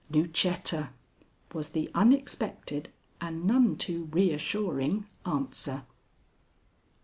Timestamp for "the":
1.69-1.91